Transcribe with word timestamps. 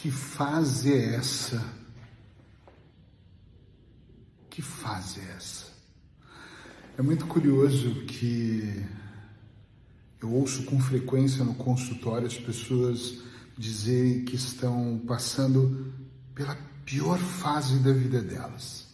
Que 0.00 0.12
fase 0.12 0.92
é 0.92 1.16
essa? 1.16 1.60
Que 4.48 4.62
fase 4.62 5.18
é 5.18 5.34
essa? 5.36 5.66
É 6.96 7.02
muito 7.02 7.26
curioso 7.26 8.04
que 8.06 8.86
eu 10.22 10.32
ouço 10.32 10.62
com 10.66 10.78
frequência 10.78 11.44
no 11.44 11.52
consultório 11.52 12.28
as 12.28 12.38
pessoas 12.38 13.18
dizerem 13.56 14.24
que 14.24 14.36
estão 14.36 15.02
passando 15.04 15.92
pela 16.32 16.54
pior 16.84 17.18
fase 17.18 17.80
da 17.80 17.92
vida 17.92 18.22
delas. 18.22 18.86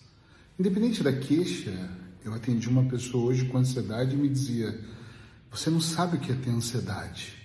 Independente 0.59 1.02
da 1.02 1.12
queixa, 1.12 1.71
eu 2.25 2.32
atendi 2.32 2.66
uma 2.66 2.84
pessoa 2.84 3.27
hoje 3.27 3.45
com 3.45 3.59
ansiedade 3.59 4.14
e 4.14 4.18
me 4.18 4.30
dizia: 4.30 4.80
Você 5.50 5.68
não 5.68 5.82
sabe 5.82 6.16
o 6.16 6.21
que 6.21 6.32
é 6.32 6.34
ter 6.34 6.48
ansiedade. 6.48 7.43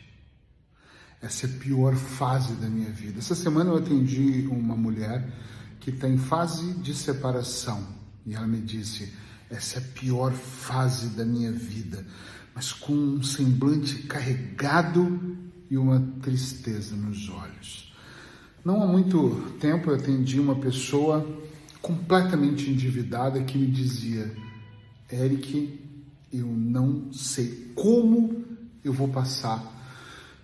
Essa 1.21 1.47
é 1.47 1.49
a 1.49 1.53
pior 1.59 1.95
fase 1.95 2.53
da 2.53 2.69
minha 2.69 2.89
vida. 2.89 3.19
Essa 3.19 3.35
semana 3.35 3.71
eu 3.71 3.77
atendi 3.77 4.47
uma 4.49 4.75
mulher 4.75 5.27
que 5.79 5.89
está 5.89 6.07
em 6.07 6.17
fase 6.17 6.73
de 6.75 6.93
separação 6.93 7.85
e 8.25 8.35
ela 8.35 8.47
me 8.47 8.61
disse: 8.61 9.13
Essa 9.49 9.79
é 9.79 9.81
a 9.81 9.85
pior 9.93 10.31
fase 10.31 11.09
da 11.09 11.25
minha 11.25 11.51
vida, 11.51 12.05
mas 12.55 12.71
com 12.71 12.93
um 12.93 13.21
semblante 13.21 14.03
carregado 14.03 15.37
e 15.69 15.77
uma 15.77 15.99
tristeza 16.21 16.95
nos 16.95 17.29
olhos. 17.29 17.93
Não 18.63 18.81
há 18.81 18.87
muito 18.87 19.57
tempo 19.59 19.89
eu 19.89 19.95
atendi 19.95 20.39
uma 20.39 20.55
pessoa 20.55 21.25
completamente 21.81 22.69
endividada 22.69 23.43
que 23.43 23.57
me 23.57 23.67
dizia: 23.67 24.33
Eric, 25.11 25.79
eu 26.31 26.47
não 26.47 27.11
sei 27.11 27.73
como 27.75 28.45
eu 28.83 28.93
vou 28.93 29.09
passar 29.09 29.78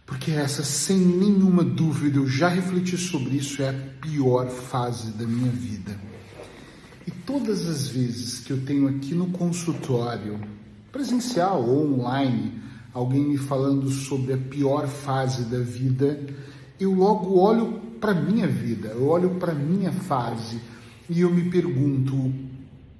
porque 0.05 0.31
essa, 0.31 0.63
sem 0.63 0.97
nenhuma 0.97 1.63
dúvida, 1.63 2.17
eu 2.17 2.27
já 2.27 2.47
refleti 2.47 2.97
sobre 2.97 3.37
isso, 3.37 3.61
é 3.61 3.69
a 3.69 3.73
pior 4.01 4.47
fase 4.47 5.11
da 5.11 5.25
minha 5.25 5.51
vida. 5.51 5.97
E 7.07 7.11
todas 7.11 7.67
as 7.67 7.87
vezes 7.87 8.39
que 8.39 8.51
eu 8.51 8.61
tenho 8.61 8.87
aqui 8.87 9.15
no 9.15 9.27
consultório, 9.27 10.39
presencial 10.91 11.63
ou 11.63 11.93
online, 11.93 12.61
alguém 12.93 13.23
me 13.23 13.37
falando 13.37 13.89
sobre 13.89 14.33
a 14.33 14.37
pior 14.37 14.87
fase 14.87 15.43
da 15.45 15.59
vida, 15.59 16.19
eu 16.79 16.93
logo 16.93 17.39
olho 17.39 17.81
para 17.99 18.11
a 18.11 18.21
minha 18.21 18.47
vida, 18.47 18.89
eu 18.89 19.07
olho 19.07 19.31
para 19.35 19.51
a 19.51 19.55
minha 19.55 19.91
fase 19.91 20.59
e 21.09 21.21
eu 21.21 21.31
me 21.31 21.49
pergunto: 21.49 22.33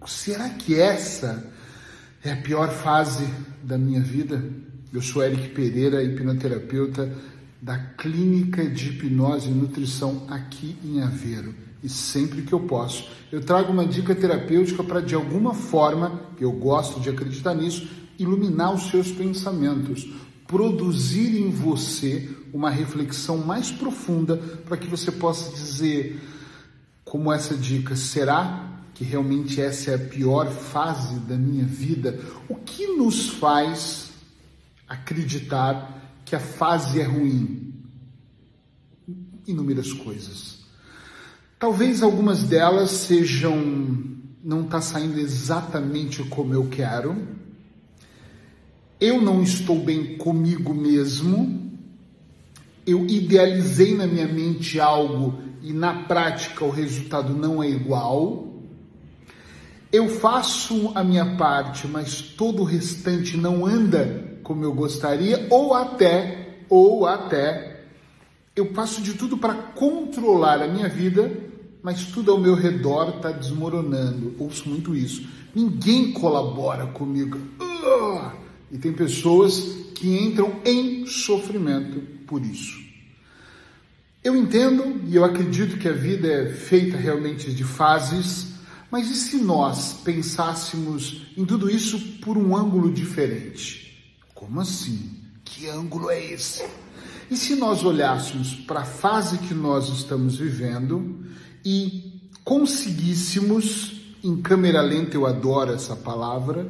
será 0.06 0.50
que 0.50 0.80
essa 0.80 1.52
é 2.23 2.31
a 2.31 2.38
pior 2.38 2.70
fase 2.70 3.28
da 3.64 3.78
minha 3.78 4.02
vida? 4.02 4.44
Eu 4.94 5.02
sou 5.02 5.23
Eric 5.23 5.50
Pereira, 5.50 6.03
hipnoterapeuta 6.03 7.11
da 7.61 7.78
Clínica 7.78 8.64
de 8.69 8.89
Hipnose 8.89 9.50
e 9.50 9.53
Nutrição 9.53 10.25
aqui 10.30 10.77
em 10.83 11.02
Aveiro. 11.02 11.53
E 11.83 11.89
sempre 11.89 12.44
que 12.44 12.53
eu 12.53 12.61
posso, 12.61 13.09
eu 13.31 13.42
trago 13.42 13.73
uma 13.73 13.86
dica 13.86 14.16
terapêutica 14.16 14.83
para, 14.83 15.02
de 15.02 15.16
alguma 15.16 15.53
forma, 15.53 16.22
eu 16.39 16.52
gosto 16.52 17.00
de 17.00 17.09
acreditar 17.09 17.53
nisso, 17.53 17.88
iluminar 18.17 18.73
os 18.73 18.89
seus 18.89 19.11
pensamentos, 19.11 20.08
produzir 20.47 21.38
em 21.38 21.49
você 21.49 22.30
uma 22.53 22.70
reflexão 22.70 23.39
mais 23.39 23.72
profunda 23.72 24.38
para 24.66 24.77
que 24.77 24.88
você 24.88 25.11
possa 25.11 25.52
dizer, 25.52 26.20
como 27.03 27.33
essa 27.33 27.55
dica, 27.55 27.95
será 27.95 28.81
que 28.94 29.03
realmente 29.03 29.59
essa 29.59 29.92
é 29.92 29.95
a 29.95 29.99
pior 29.99 30.49
fase 30.49 31.20
da 31.22 31.36
minha 31.36 31.66
vida? 31.66 32.20
O 32.47 32.55
que 32.55 32.95
nos 32.95 33.30
faz 33.30 34.14
acreditar 34.88 36.19
que 36.23 36.36
a 36.36 36.39
fase 36.39 37.00
é 37.00 37.03
ruim. 37.03 37.73
Inúmeras 39.47 39.94
coisas. 39.94 40.66
Talvez 41.59 42.02
algumas 42.03 42.44
delas 42.44 42.92
sejam 42.92 44.16
não 44.44 44.61
está 44.61 44.80
saindo 44.80 45.19
exatamente 45.19 46.22
como 46.23 46.53
eu 46.53 46.67
quero. 46.67 47.27
Eu 48.99 49.20
não 49.20 49.42
estou 49.42 49.83
bem 49.83 50.17
comigo 50.17 50.73
mesmo. 50.73 51.71
Eu 52.86 53.08
idealizei 53.08 53.95
na 53.95 54.05
minha 54.05 54.27
mente 54.27 54.80
algo 54.80 55.42
e 55.64 55.73
na 55.73 56.04
prática 56.04 56.64
o 56.64 56.70
resultado 56.70 57.33
não 57.33 57.61
é 57.64 57.70
igual. 57.70 58.61
Eu 59.92 60.10
faço 60.10 60.92
a 60.93 61.04
minha 61.04 61.36
parte, 61.37 61.87
mas 61.87 62.21
todo 62.21 62.61
o 62.61 62.65
restante 62.65 63.37
não 63.37 63.65
anda 63.65 64.35
como 64.45 64.64
eu 64.64 64.72
gostaria, 64.72 65.48
ou 65.50 65.73
até, 65.73 66.60
ou 66.70 67.08
até, 67.08 67.83
eu 68.56 68.72
faço 68.73 69.02
de 69.02 69.16
tudo 69.16 69.38
para 69.38 69.56
controlar 69.56 70.61
a 70.61 70.67
minha 70.67 70.88
vida, 70.88 71.32
mas 71.82 72.06
tudo 72.06 72.32
ao 72.32 72.39
meu 72.39 72.54
redor 72.54 73.16
está 73.17 73.32
desmoronando. 73.32 74.36
Ouço 74.38 74.70
muito 74.70 74.95
isso. 74.95 75.28
Ninguém 75.54 76.14
colabora 76.14 76.86
comigo. 76.86 77.39
E 78.72 78.78
tem 78.78 78.94
pessoas 78.94 79.60
que 79.95 80.16
entram 80.16 80.61
em 80.64 81.08
sofrimento 81.08 82.00
por 82.28 82.45
isso. 82.45 82.80
Eu 84.23 84.36
entendo 84.36 85.02
e 85.08 85.16
eu 85.16 85.26
acredito 85.26 85.78
que 85.80 85.88
a 85.88 85.94
vida 85.94 86.28
é 86.28 86.50
feita 86.50 86.98
realmente 86.98 87.52
de 87.52 87.64
fases, 87.64 88.54
mas 88.92 89.10
e 89.10 89.16
se 89.16 89.38
nós 89.38 90.02
pensássemos 90.04 91.28
em 91.36 91.44
tudo 91.45 91.67
isso 91.67 92.00
por 92.22 92.38
um 92.38 92.55
ângulo 92.55 92.92
diferente? 92.92 93.86
Como 94.36 94.60
assim? 94.60 95.12
Que 95.46 95.70
ângulo 95.70 96.12
é 96.12 96.34
esse? 96.34 96.68
E 97.32 97.38
se 97.38 97.56
nós 97.56 97.86
olhássemos 97.86 98.54
para 98.54 98.82
a 98.82 98.86
fase 98.86 99.38
que 99.38 99.54
nós 99.54 99.88
estamos 99.88 100.38
vivendo 100.38 101.26
e 101.64 102.22
conseguíssemos, 102.44 104.02
em 104.22 104.42
câmera 104.42 104.82
lenta, 104.82 105.16
eu 105.16 105.26
adoro 105.26 105.72
essa 105.72 105.96
palavra, 105.96 106.68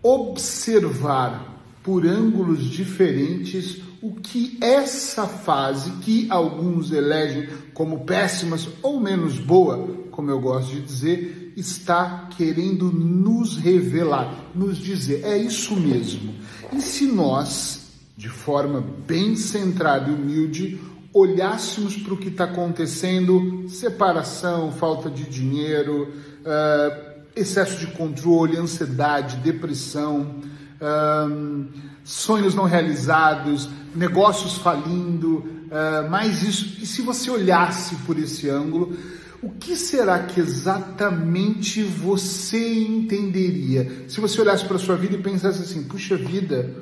observar 0.00 1.64
por 1.82 2.06
ângulos 2.06 2.62
diferentes 2.62 3.82
o 4.00 4.14
que 4.14 4.56
essa 4.60 5.26
fase, 5.26 5.90
que 6.02 6.28
alguns 6.30 6.92
elegem 6.92 7.48
como 7.74 8.04
péssimas 8.04 8.68
ou 8.82 9.00
menos 9.00 9.40
boa, 9.40 9.97
como 10.18 10.32
eu 10.32 10.40
gosto 10.40 10.74
de 10.74 10.80
dizer, 10.80 11.52
está 11.56 12.28
querendo 12.36 12.90
nos 12.90 13.56
revelar, 13.56 14.50
nos 14.52 14.76
dizer, 14.76 15.22
é 15.22 15.38
isso 15.38 15.76
mesmo. 15.76 16.34
E 16.72 16.80
se 16.80 17.06
nós, 17.06 17.92
de 18.16 18.28
forma 18.28 18.84
bem 19.06 19.36
centrada 19.36 20.10
e 20.10 20.12
humilde, 20.12 20.80
olhássemos 21.14 21.94
para 21.98 22.14
o 22.14 22.16
que 22.16 22.30
está 22.30 22.46
acontecendo, 22.46 23.66
separação, 23.68 24.72
falta 24.72 25.08
de 25.08 25.22
dinheiro, 25.22 26.08
uh, 26.40 27.22
excesso 27.36 27.78
de 27.78 27.86
controle, 27.92 28.56
ansiedade, 28.56 29.36
depressão, 29.36 30.34
uh, 30.80 31.64
sonhos 32.02 32.56
não 32.56 32.64
realizados, 32.64 33.70
negócios 33.94 34.58
falindo, 34.58 35.36
uh, 35.36 36.10
mais 36.10 36.42
isso. 36.42 36.82
E 36.82 36.86
se 36.86 37.02
você 37.02 37.30
olhasse 37.30 37.94
por 38.04 38.18
esse 38.18 38.50
ângulo, 38.50 38.96
o 39.40 39.50
que 39.50 39.76
será 39.76 40.18
que 40.24 40.40
exatamente 40.40 41.82
você 41.82 42.82
entenderia 42.82 44.04
se 44.08 44.20
você 44.20 44.40
olhasse 44.40 44.64
para 44.64 44.76
a 44.76 44.80
sua 44.80 44.96
vida 44.96 45.14
e 45.14 45.22
pensasse 45.22 45.62
assim: 45.62 45.84
puxa 45.84 46.16
vida, 46.16 46.74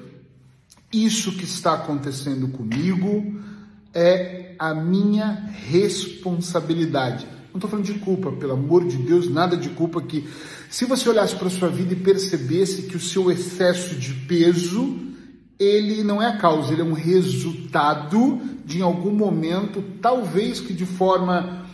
isso 0.92 1.32
que 1.32 1.44
está 1.44 1.74
acontecendo 1.74 2.48
comigo 2.48 3.40
é 3.92 4.54
a 4.58 4.74
minha 4.74 5.50
responsabilidade. 5.52 7.26
Não 7.50 7.58
estou 7.58 7.70
falando 7.70 7.86
de 7.86 7.94
culpa, 7.94 8.32
pelo 8.32 8.52
amor 8.52 8.86
de 8.86 8.96
Deus, 8.98 9.30
nada 9.30 9.56
de 9.56 9.70
culpa 9.70 9.98
aqui. 9.98 10.28
Se 10.70 10.84
você 10.84 11.08
olhasse 11.08 11.36
para 11.36 11.48
a 11.48 11.50
sua 11.50 11.68
vida 11.68 11.92
e 11.92 11.96
percebesse 11.96 12.82
que 12.82 12.96
o 12.96 13.00
seu 13.00 13.30
excesso 13.30 13.94
de 13.96 14.12
peso, 14.12 14.98
ele 15.58 16.02
não 16.02 16.22
é 16.22 16.26
a 16.26 16.36
causa, 16.36 16.72
ele 16.72 16.82
é 16.82 16.84
um 16.84 16.92
resultado 16.92 18.40
de 18.64 18.78
em 18.78 18.82
algum 18.82 19.12
momento, 19.12 19.82
talvez 20.02 20.60
que 20.60 20.74
de 20.74 20.84
forma 20.84 21.65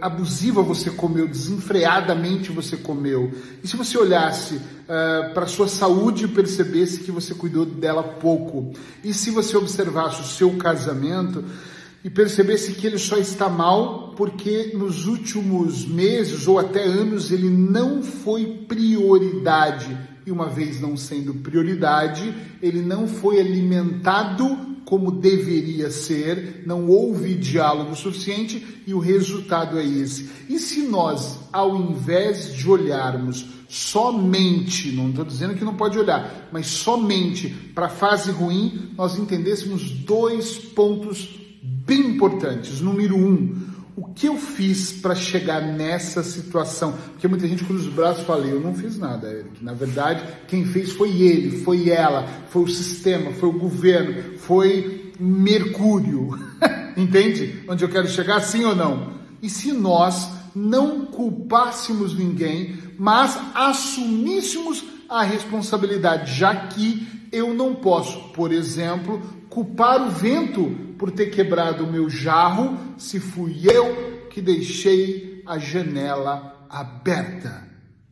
abusiva 0.00 0.62
você 0.62 0.90
comeu, 0.90 1.26
desenfreadamente 1.26 2.52
você 2.52 2.76
comeu. 2.76 3.32
E 3.62 3.68
se 3.68 3.76
você 3.76 3.98
olhasse 3.98 4.54
uh, 4.54 5.32
para 5.34 5.44
a 5.44 5.48
sua 5.48 5.68
saúde 5.68 6.24
e 6.24 6.28
percebesse 6.28 7.00
que 7.00 7.10
você 7.10 7.34
cuidou 7.34 7.64
dela 7.64 8.02
pouco? 8.02 8.72
E 9.02 9.12
se 9.12 9.30
você 9.30 9.56
observasse 9.56 10.20
o 10.20 10.24
seu 10.24 10.56
casamento 10.56 11.44
e 12.04 12.10
percebesse 12.10 12.72
que 12.72 12.86
ele 12.86 12.98
só 12.98 13.16
está 13.16 13.48
mal 13.48 14.12
porque 14.16 14.72
nos 14.74 15.06
últimos 15.06 15.86
meses 15.86 16.46
ou 16.46 16.58
até 16.58 16.84
anos 16.84 17.30
ele 17.30 17.48
não 17.48 18.02
foi 18.02 18.64
prioridade? 18.68 19.96
E 20.24 20.30
uma 20.30 20.48
vez 20.48 20.80
não 20.80 20.96
sendo 20.96 21.34
prioridade, 21.34 22.32
ele 22.62 22.80
não 22.80 23.08
foi 23.08 23.40
alimentado 23.40 24.71
como 24.92 25.10
deveria 25.10 25.90
ser, 25.90 26.64
não 26.66 26.86
houve 26.86 27.34
diálogo 27.34 27.96
suficiente 27.96 28.82
e 28.86 28.92
o 28.92 28.98
resultado 28.98 29.78
é 29.78 29.86
esse. 29.86 30.28
E 30.50 30.58
se 30.58 30.82
nós, 30.82 31.38
ao 31.50 31.74
invés 31.74 32.54
de 32.54 32.68
olharmos 32.68 33.46
somente, 33.70 34.92
não 34.92 35.08
estou 35.08 35.24
dizendo 35.24 35.54
que 35.54 35.64
não 35.64 35.76
pode 35.76 35.98
olhar, 35.98 36.50
mas 36.52 36.66
somente 36.66 37.48
para 37.74 37.86
a 37.86 37.88
fase 37.88 38.30
ruim, 38.30 38.90
nós 38.94 39.18
entendêssemos 39.18 39.90
dois 39.90 40.58
pontos 40.58 41.40
bem 41.62 42.08
importantes. 42.08 42.82
Número 42.82 43.16
um, 43.16 43.71
o 43.94 44.06
que 44.06 44.26
eu 44.26 44.36
fiz 44.36 44.92
para 44.92 45.14
chegar 45.14 45.60
nessa 45.60 46.22
situação? 46.22 46.92
Porque 47.12 47.28
muita 47.28 47.46
gente 47.46 47.64
cruza 47.64 47.88
os 47.88 47.94
braços 47.94 48.22
e 48.22 48.26
fala, 48.26 48.46
eu 48.46 48.60
não 48.60 48.74
fiz 48.74 48.98
nada, 48.98 49.30
Eric. 49.30 49.62
Na 49.62 49.74
verdade, 49.74 50.22
quem 50.48 50.64
fez 50.64 50.92
foi 50.92 51.20
ele, 51.20 51.58
foi 51.58 51.90
ela, 51.90 52.26
foi 52.48 52.62
o 52.62 52.68
sistema, 52.68 53.32
foi 53.32 53.50
o 53.50 53.58
governo, 53.58 54.38
foi 54.38 55.12
Mercúrio. 55.20 56.38
Entende? 56.96 57.62
Onde 57.68 57.84
eu 57.84 57.88
quero 57.88 58.08
chegar, 58.08 58.40
sim 58.40 58.64
ou 58.64 58.74
não? 58.74 59.12
E 59.42 59.50
se 59.50 59.72
nós 59.72 60.28
não 60.54 61.06
culpássemos 61.06 62.16
ninguém, 62.16 62.78
mas 62.98 63.38
assumíssemos 63.54 64.84
a 65.08 65.22
responsabilidade, 65.22 66.34
já 66.34 66.54
que 66.54 67.06
eu 67.30 67.52
não 67.52 67.74
posso, 67.74 68.30
por 68.30 68.52
exemplo, 68.52 69.20
culpar 69.48 70.06
o 70.06 70.10
vento 70.10 70.74
por 70.98 71.10
ter 71.10 71.26
quebrado 71.26 71.84
o 71.84 71.92
meu 71.92 72.08
jarro 72.08 72.78
se 72.96 73.18
fui 73.18 73.62
eu 73.64 74.26
que 74.30 74.40
deixei 74.40 75.42
a 75.46 75.58
janela 75.58 76.66
aberta. 76.68 77.68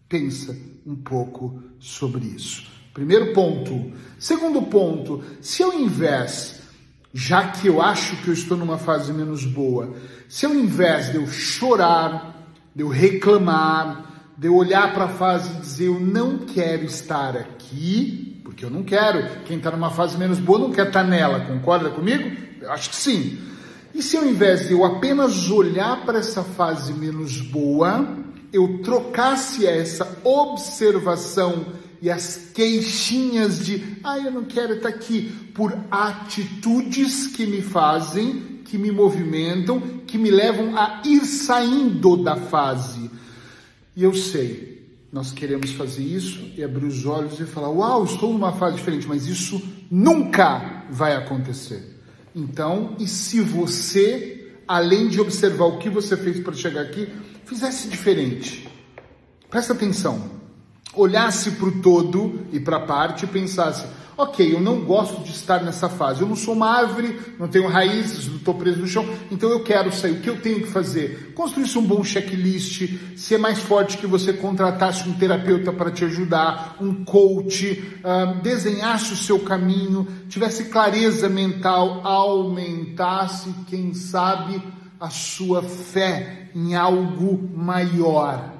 Pensa 0.08 0.56
um 0.86 0.96
pouco 0.96 1.62
sobre 1.78 2.26
isso. 2.26 2.70
Primeiro 2.92 3.32
ponto. 3.32 3.92
Segundo 4.18 4.62
ponto, 4.62 5.22
se 5.40 5.62
ao 5.62 5.72
invés, 5.72 6.60
já 7.14 7.48
que 7.48 7.68
eu 7.68 7.80
acho 7.80 8.16
que 8.22 8.28
eu 8.28 8.34
estou 8.34 8.56
numa 8.56 8.76
fase 8.76 9.12
menos 9.12 9.44
boa, 9.44 9.94
se 10.28 10.44
ao 10.44 10.54
invés 10.54 11.10
de 11.10 11.16
eu 11.16 11.26
chorar, 11.26 12.54
de 12.74 12.82
eu 12.82 12.88
reclamar, 12.88 14.32
de 14.36 14.46
eu 14.48 14.54
olhar 14.54 14.92
para 14.92 15.04
a 15.04 15.08
fase 15.08 15.50
e 15.56 15.60
dizer 15.60 15.86
eu 15.86 16.00
não 16.00 16.38
quero 16.38 16.84
estar 16.84 17.36
aqui, 17.36 18.29
porque 18.50 18.64
eu 18.64 18.70
não 18.70 18.82
quero. 18.82 19.42
Quem 19.44 19.58
está 19.58 19.70
numa 19.70 19.90
fase 19.90 20.18
menos 20.18 20.40
boa 20.40 20.58
não 20.58 20.72
quer 20.72 20.88
estar 20.88 21.04
tá 21.04 21.08
nela, 21.08 21.40
concorda 21.40 21.88
comigo? 21.90 22.36
Eu 22.60 22.72
acho 22.72 22.90
que 22.90 22.96
sim. 22.96 23.38
E 23.94 24.02
se 24.02 24.16
ao 24.16 24.26
invés 24.26 24.66
de 24.66 24.72
eu 24.72 24.84
apenas 24.84 25.48
olhar 25.50 26.04
para 26.04 26.18
essa 26.18 26.42
fase 26.42 26.92
menos 26.92 27.40
boa, 27.40 28.16
eu 28.52 28.80
trocasse 28.82 29.66
essa 29.66 30.18
observação 30.24 31.66
e 32.02 32.10
as 32.10 32.50
queixinhas 32.52 33.64
de, 33.64 33.98
ah, 34.02 34.18
eu 34.18 34.32
não 34.32 34.44
quero 34.44 34.74
estar 34.74 34.88
aqui, 34.88 35.30
por 35.54 35.72
atitudes 35.90 37.28
que 37.28 37.46
me 37.46 37.62
fazem, 37.62 38.60
que 38.64 38.76
me 38.78 38.90
movimentam, 38.90 39.80
que 40.06 40.18
me 40.18 40.30
levam 40.30 40.76
a 40.76 41.02
ir 41.04 41.20
saindo 41.20 42.16
da 42.16 42.36
fase. 42.36 43.10
E 43.94 44.02
eu 44.02 44.14
sei, 44.14 44.79
nós 45.12 45.32
queremos 45.32 45.72
fazer 45.72 46.02
isso 46.02 46.52
e 46.56 46.62
abrir 46.62 46.86
os 46.86 47.04
olhos 47.04 47.40
e 47.40 47.44
falar: 47.44 47.70
Uau, 47.70 48.04
estou 48.04 48.32
numa 48.32 48.52
fase 48.52 48.76
diferente, 48.76 49.08
mas 49.08 49.26
isso 49.26 49.60
nunca 49.90 50.86
vai 50.90 51.16
acontecer. 51.16 51.98
Então, 52.34 52.94
e 52.98 53.08
se 53.08 53.40
você, 53.40 54.52
além 54.66 55.08
de 55.08 55.20
observar 55.20 55.64
o 55.64 55.78
que 55.78 55.90
você 55.90 56.16
fez 56.16 56.38
para 56.38 56.52
chegar 56.52 56.82
aqui, 56.82 57.08
fizesse 57.44 57.88
diferente? 57.88 58.68
Presta 59.50 59.72
atenção. 59.72 60.39
Olhasse 60.94 61.52
para 61.52 61.68
o 61.68 61.80
todo 61.80 62.46
e 62.52 62.58
para 62.58 62.78
a 62.78 62.86
parte 62.86 63.24
e 63.24 63.28
pensasse: 63.28 63.86
Ok, 64.20 64.54
eu 64.54 64.60
não 64.60 64.80
gosto 64.80 65.22
de 65.22 65.30
estar 65.30 65.62
nessa 65.62 65.88
fase. 65.88 66.20
Eu 66.20 66.28
não 66.28 66.36
sou 66.36 66.52
uma 66.52 66.68
árvore, 66.68 67.18
não 67.38 67.48
tenho 67.48 67.66
raízes, 67.66 68.28
não 68.28 68.36
estou 68.36 68.52
preso 68.52 68.80
no 68.80 68.86
chão. 68.86 69.08
Então 69.30 69.48
eu 69.48 69.60
quero 69.60 69.90
sair. 69.90 70.12
O 70.12 70.20
que 70.20 70.28
eu 70.28 70.38
tenho 70.38 70.60
que 70.60 70.66
fazer? 70.66 71.32
Construir 71.34 71.78
um 71.78 71.86
bom 71.86 72.04
checklist, 72.04 73.16
ser 73.16 73.38
mais 73.38 73.60
forte 73.60 73.96
que 73.96 74.06
você 74.06 74.34
contratasse 74.34 75.08
um 75.08 75.14
terapeuta 75.14 75.72
para 75.72 75.90
te 75.90 76.04
ajudar, 76.04 76.76
um 76.82 77.02
coach, 77.02 77.82
uh, 78.04 78.42
desenhasse 78.42 79.14
o 79.14 79.16
seu 79.16 79.40
caminho, 79.40 80.06
tivesse 80.28 80.66
clareza 80.66 81.26
mental, 81.26 82.06
aumentasse, 82.06 83.54
quem 83.68 83.94
sabe, 83.94 84.62
a 85.00 85.08
sua 85.08 85.62
fé 85.62 86.50
em 86.54 86.74
algo 86.74 87.48
maior. 87.56 88.52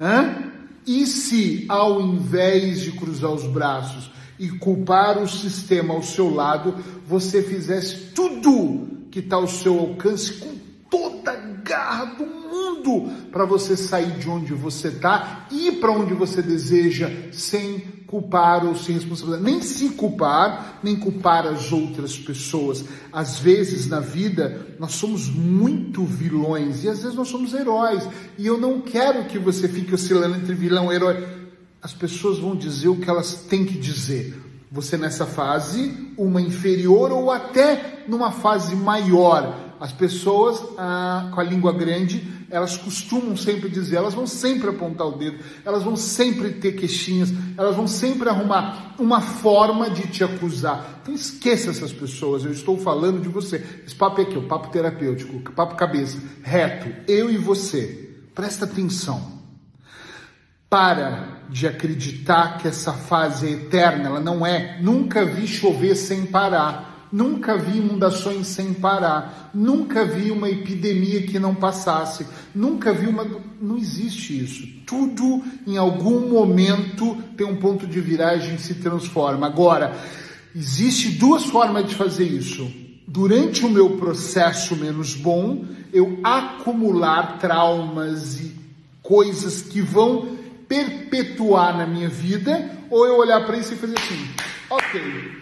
Hã? 0.00 0.49
E 0.86 1.06
se, 1.06 1.64
ao 1.68 2.00
invés 2.00 2.80
de 2.80 2.92
cruzar 2.92 3.32
os 3.32 3.46
braços, 3.46 4.10
e 4.40 4.48
culpar 4.48 5.22
o 5.22 5.28
sistema 5.28 5.92
ao 5.92 6.02
seu 6.02 6.34
lado, 6.34 6.74
você 7.06 7.42
fizesse 7.42 8.12
tudo 8.14 9.04
que 9.10 9.18
está 9.18 9.36
ao 9.36 9.46
seu 9.46 9.78
alcance 9.78 10.32
com 10.32 10.54
toda 10.88 11.32
a 11.32 11.36
garra 11.36 12.06
do 12.06 12.24
mundo 12.24 13.12
para 13.30 13.44
você 13.44 13.76
sair 13.76 14.18
de 14.18 14.30
onde 14.30 14.54
você 14.54 14.88
está 14.88 15.46
e 15.50 15.68
ir 15.68 15.72
para 15.72 15.92
onde 15.92 16.14
você 16.14 16.40
deseja 16.40 17.10
sem 17.30 17.84
culpar 18.10 18.66
ou 18.66 18.74
se 18.74 18.90
responsabilizar, 18.90 19.40
nem 19.40 19.62
se 19.62 19.90
culpar, 19.90 20.80
nem 20.82 20.96
culpar 20.96 21.46
as 21.46 21.70
outras 21.70 22.18
pessoas. 22.18 22.84
Às 23.12 23.38
vezes 23.38 23.86
na 23.86 24.00
vida 24.00 24.66
nós 24.80 24.94
somos 24.94 25.28
muito 25.28 26.04
vilões 26.04 26.82
e 26.82 26.88
às 26.88 27.02
vezes 27.02 27.14
nós 27.14 27.28
somos 27.28 27.54
heróis. 27.54 28.06
E 28.36 28.46
eu 28.46 28.58
não 28.58 28.80
quero 28.80 29.26
que 29.26 29.38
você 29.38 29.68
fique 29.68 29.94
oscilando 29.94 30.36
entre 30.36 30.54
vilão 30.54 30.92
e 30.92 30.96
herói 30.96 31.40
as 31.82 31.94
pessoas 31.94 32.38
vão 32.38 32.54
dizer 32.54 32.88
o 32.88 32.96
que 32.96 33.08
elas 33.08 33.34
têm 33.48 33.64
que 33.64 33.78
dizer. 33.78 34.38
Você 34.70 34.96
nessa 34.96 35.26
fase, 35.26 36.12
uma 36.16 36.40
inferior 36.40 37.10
ou 37.10 37.30
até 37.30 38.04
numa 38.06 38.30
fase 38.30 38.76
maior. 38.76 39.69
As 39.80 39.92
pessoas 39.92 40.62
ah, 40.76 41.30
com 41.32 41.40
a 41.40 41.42
língua 41.42 41.72
grande, 41.72 42.22
elas 42.50 42.76
costumam 42.76 43.34
sempre 43.34 43.70
dizer, 43.70 43.96
elas 43.96 44.12
vão 44.12 44.26
sempre 44.26 44.68
apontar 44.68 45.06
o 45.06 45.12
dedo, 45.12 45.38
elas 45.64 45.82
vão 45.82 45.96
sempre 45.96 46.50
ter 46.50 46.72
queixinhas, 46.72 47.32
elas 47.56 47.74
vão 47.74 47.86
sempre 47.86 48.28
arrumar 48.28 48.94
uma 48.98 49.22
forma 49.22 49.88
de 49.88 50.06
te 50.08 50.22
acusar. 50.22 51.00
Então 51.00 51.14
esqueça 51.14 51.70
essas 51.70 51.94
pessoas, 51.94 52.44
eu 52.44 52.52
estou 52.52 52.76
falando 52.76 53.22
de 53.22 53.28
você. 53.30 53.64
Esse 53.86 53.94
papo 53.94 54.20
é 54.20 54.24
aqui, 54.24 54.36
o 54.36 54.46
papo 54.46 54.68
terapêutico, 54.68 55.50
papo 55.52 55.74
cabeça, 55.76 56.18
reto, 56.42 56.94
eu 57.10 57.30
e 57.30 57.38
você. 57.38 58.10
Presta 58.34 58.66
atenção. 58.66 59.40
Para 60.68 61.40
de 61.48 61.66
acreditar 61.66 62.58
que 62.58 62.68
essa 62.68 62.92
fase 62.92 63.48
é 63.48 63.50
eterna, 63.52 64.06
ela 64.06 64.20
não 64.20 64.44
é. 64.46 64.78
Nunca 64.80 65.24
vi 65.24 65.46
chover 65.46 65.96
sem 65.96 66.26
parar, 66.26 66.89
nunca 67.12 67.56
vi 67.56 67.78
inundações 67.78 68.46
sem 68.46 68.72
parar, 68.72 69.50
nunca 69.52 70.04
vi 70.04 70.30
uma 70.30 70.48
epidemia 70.48 71.22
que 71.22 71.38
não 71.38 71.54
passasse, 71.54 72.26
nunca 72.54 72.92
vi 72.92 73.06
uma. 73.06 73.26
Não 73.60 73.76
existe 73.76 74.42
isso. 74.42 74.66
Tudo 74.86 75.42
em 75.66 75.76
algum 75.76 76.28
momento 76.28 77.16
tem 77.36 77.46
um 77.46 77.56
ponto 77.56 77.86
de 77.86 78.00
viragem 78.00 78.54
e 78.54 78.58
se 78.58 78.74
transforma. 78.74 79.46
Agora, 79.46 79.96
existe 80.54 81.10
duas 81.10 81.44
formas 81.44 81.88
de 81.88 81.94
fazer 81.94 82.24
isso. 82.24 82.70
Durante 83.06 83.64
o 83.64 83.68
meu 83.68 83.96
processo 83.96 84.76
menos 84.76 85.14
bom, 85.14 85.64
eu 85.92 86.20
acumular 86.22 87.38
traumas 87.38 88.40
e 88.40 88.54
coisas 89.02 89.62
que 89.62 89.80
vão 89.80 90.38
perpetuar 90.68 91.76
na 91.76 91.84
minha 91.84 92.08
vida, 92.08 92.70
ou 92.88 93.04
eu 93.04 93.16
olhar 93.16 93.44
para 93.44 93.56
isso 93.56 93.74
e 93.74 93.76
fazer 93.76 93.98
assim, 93.98 94.28
ok, 94.70 95.39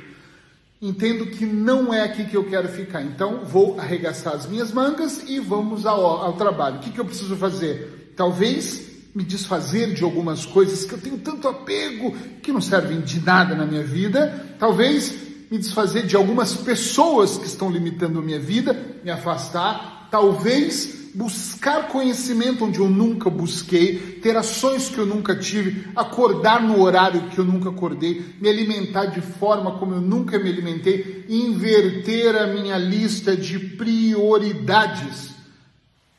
entendo 0.81 1.27
que 1.27 1.45
não 1.45 1.93
é 1.93 2.03
aqui 2.03 2.25
que 2.25 2.37
eu 2.37 2.45
quero 2.45 2.69
ficar, 2.69 3.03
então 3.03 3.45
vou 3.45 3.79
arregaçar 3.79 4.35
as 4.35 4.47
minhas 4.47 4.73
mangas 4.73 5.23
e 5.29 5.41
vamos 5.41 5.85
ao, 5.85 6.05
ao 6.05 6.35
trabalho. 6.35 6.77
O 6.77 6.81
que, 6.81 6.91
que 6.91 7.01
eu 7.01 7.05
preciso 7.05 7.37
fazer? 7.37 8.13
Talvez 8.17 8.89
me 9.15 9.25
desfazer 9.25 9.95
de 9.95 10.05
algumas 10.05 10.47
coisas 10.47 10.85
que 10.85 10.93
eu 10.93 11.01
tenho 11.01 11.19
tanto 11.19 11.49
apego 11.49 12.17
que 12.43 12.53
não 12.53 12.61
servem 12.61 13.01
de 13.01 13.21
nada 13.21 13.55
na 13.55 13.67
minha 13.67 13.83
vida, 13.83 14.55
talvez 14.59 15.13
me 15.51 15.59
desfazer 15.59 16.07
de 16.07 16.15
algumas 16.15 16.55
pessoas 16.55 17.37
que 17.37 17.47
estão 17.47 17.71
limitando 17.71 18.19
a 18.19 18.23
minha 18.23 18.39
vida, 18.39 18.99
me 19.03 19.11
afastar, 19.11 19.98
talvez 20.11 20.99
buscar 21.15 21.89
conhecimento 21.89 22.65
onde 22.65 22.79
eu 22.79 22.89
nunca 22.89 23.29
busquei, 23.29 23.99
ter 24.23 24.37
ações 24.37 24.89
que 24.89 24.99
eu 24.99 25.07
nunca 25.07 25.35
tive, 25.35 25.89
acordar 25.97 26.63
no 26.63 26.81
horário 26.81 27.29
que 27.31 27.39
eu 27.39 27.45
nunca 27.45 27.71
acordei, 27.71 28.25
me 28.41 28.49
alimentar 28.49 29.07
de 29.07 29.21
forma 29.21 29.79
como 29.79 29.95
eu 29.95 30.01
nunca 30.01 30.39
me 30.39 30.49
alimentei, 30.49 31.25
inverter 31.29 32.37
a 32.37 32.47
minha 32.47 32.79
lista 32.79 33.37
de 33.37 33.59
prioridades. 33.59 35.35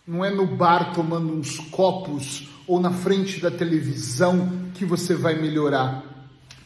Não 0.06 0.26
é 0.26 0.32
no 0.32 0.46
bar 0.46 0.94
tomando 0.94 1.34
uns 1.34 1.60
copos 1.60 2.50
ou 2.68 2.80
na 2.80 2.92
frente 2.92 3.40
da 3.40 3.52
televisão 3.52 4.52
que 4.74 4.84
você 4.84 5.16
vai 5.16 5.40
melhorar. 5.40 6.09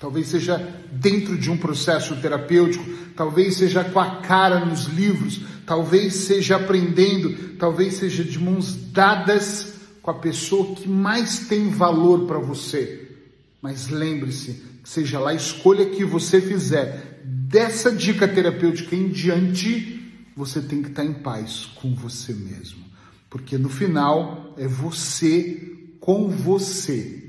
Talvez 0.04 0.28
seja 0.28 0.58
dentro 0.92 1.38
de 1.38 1.50
um 1.50 1.56
processo 1.56 2.14
terapêutico, 2.18 2.84
talvez 3.16 3.56
seja 3.56 3.86
com 3.86 4.02
a 4.02 4.18
cara 4.18 4.66
nos 4.66 4.88
livros, 4.88 5.40
talvez 5.66 6.14
seja 6.14 6.58
aprendendo, 6.58 7.56
talvez 7.58 7.94
seja 7.94 8.22
de 8.22 8.38
mãos 8.38 8.76
dadas 8.92 9.76
com 10.02 10.12
a 10.12 10.16
pessoa 10.16 10.76
que 10.76 10.90
mais 10.90 11.48
tem 11.48 11.70
valor 11.70 12.28
para 12.28 12.38
você. 12.38 13.16
Mas 13.62 13.88
lembre-se, 13.88 14.62
seja 14.84 15.20
lá 15.20 15.30
a 15.30 15.36
escolha 15.36 15.86
que 15.86 16.04
você 16.04 16.42
fizer, 16.42 17.22
dessa 17.24 17.90
dica 17.90 18.28
terapêutica 18.28 18.98
em 18.98 19.08
diante, 19.08 20.04
você 20.36 20.60
tem 20.60 20.82
que 20.82 20.90
estar 20.90 21.06
em 21.06 21.14
paz 21.14 21.68
com 21.76 21.96
você 21.96 22.34
mesmo. 22.34 22.84
Porque 23.30 23.58
no 23.58 23.70
final 23.70 24.54
é 24.58 24.68
você 24.68 25.96
com 26.02 26.28
você. 26.28 27.23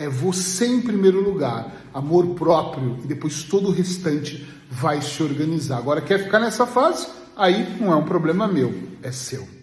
É 0.00 0.08
você 0.08 0.66
em 0.66 0.80
primeiro 0.80 1.20
lugar, 1.20 1.72
amor 1.94 2.26
próprio, 2.34 2.98
e 3.04 3.06
depois 3.06 3.44
todo 3.44 3.68
o 3.68 3.72
restante 3.72 4.48
vai 4.68 5.00
se 5.00 5.22
organizar. 5.22 5.78
Agora, 5.78 6.00
quer 6.00 6.24
ficar 6.24 6.40
nessa 6.40 6.66
fase? 6.66 7.20
aí 7.40 7.78
não 7.80 7.90
é 7.90 7.96
um 7.96 8.04
problema 8.04 8.46
meu, 8.46 8.72
é 9.02 9.10
seu. 9.10 9.59